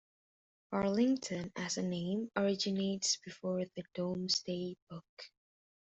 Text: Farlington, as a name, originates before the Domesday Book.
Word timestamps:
Farlington, 0.71 1.51
as 1.55 1.77
a 1.77 1.83
name, 1.83 2.31
originates 2.35 3.17
before 3.17 3.65
the 3.75 3.83
Domesday 3.93 4.75
Book. 4.89 5.25